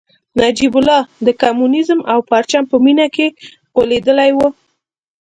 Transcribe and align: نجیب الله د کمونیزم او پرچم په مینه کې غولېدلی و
نجیب 0.39 0.73
الله 0.79 1.01
د 1.25 1.27
کمونیزم 1.41 1.99
او 2.11 2.19
پرچم 2.29 2.63
په 2.71 2.77
مینه 2.83 3.07
کې 3.15 3.27
غولېدلی 3.75 4.31
و 4.35 4.39